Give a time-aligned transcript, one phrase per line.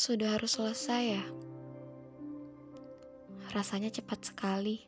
[0.00, 1.24] Sudah harus selesai ya?
[3.52, 4.80] Rasanya cepat sekali.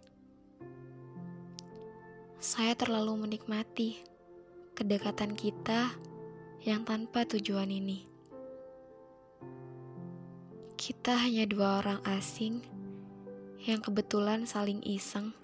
[2.41, 4.01] Saya terlalu menikmati
[4.73, 5.93] kedekatan kita
[6.65, 8.09] yang tanpa tujuan ini.
[10.81, 12.65] Kita hanya dua orang asing
[13.69, 15.37] yang kebetulan saling iseng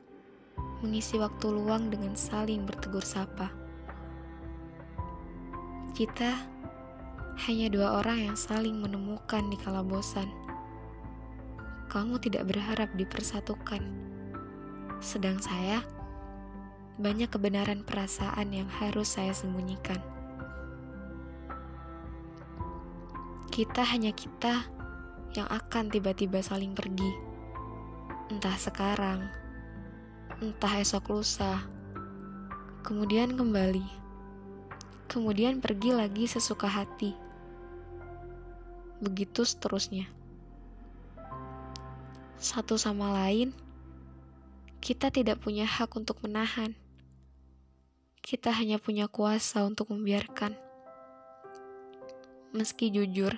[0.80, 3.52] mengisi waktu luang dengan saling bertegur sapa.
[5.92, 6.56] Kita
[7.46, 10.26] hanya dua orang yang saling menemukan di kala bosan.
[11.86, 13.80] Kamu tidak berharap dipersatukan,
[14.98, 15.86] sedang saya
[16.98, 20.02] banyak kebenaran perasaan yang harus saya sembunyikan.
[23.54, 24.66] Kita hanya kita
[25.38, 27.12] yang akan tiba-tiba saling pergi,
[28.34, 29.30] entah sekarang,
[30.42, 31.62] entah esok lusa,
[32.82, 33.98] kemudian kembali
[35.08, 37.27] kemudian pergi lagi sesuka hati.
[38.98, 40.10] Begitu seterusnya.
[42.38, 43.54] Satu sama lain,
[44.78, 46.74] kita tidak punya hak untuk menahan.
[48.18, 50.54] Kita hanya punya kuasa untuk membiarkan.
[52.54, 53.34] Meski jujur,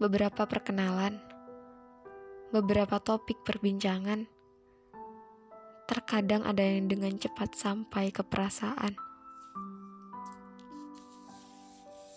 [0.00, 1.20] beberapa perkenalan,
[2.48, 4.24] beberapa topik perbincangan,
[5.84, 8.96] terkadang ada yang dengan cepat sampai ke perasaan.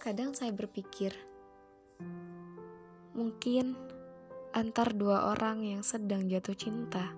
[0.03, 1.32] Kadang saya berpikir,
[3.13, 3.77] mungkin
[4.53, 7.13] antar dua orang yang sedang jatuh cinta,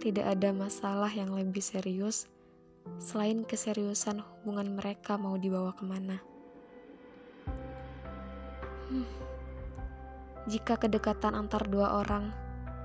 [0.00, 2.28] tidak ada masalah yang lebih serius
[3.02, 6.16] selain keseriusan hubungan mereka mau dibawa ke mana.
[8.86, 9.08] Hmm.
[10.46, 12.30] Jika kedekatan antar dua orang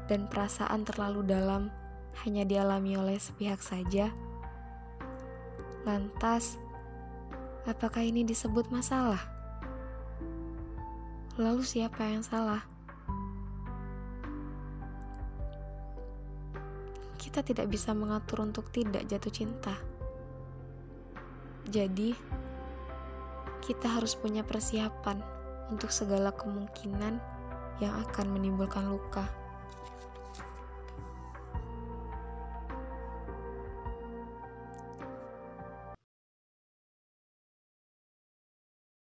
[0.10, 1.70] dan perasaan terlalu dalam
[2.26, 4.10] hanya dialami oleh sepihak saja,
[5.86, 6.58] lantas
[7.62, 9.22] Apakah ini disebut masalah?
[11.40, 12.60] Lalu siapa yang salah?
[17.16, 19.76] Kita tidak bisa mengatur untuk tidak jatuh cinta.
[21.72, 22.12] Jadi,
[23.64, 25.24] kita harus punya persiapan
[25.72, 27.16] untuk segala kemungkinan
[27.80, 29.41] yang akan menimbulkan luka.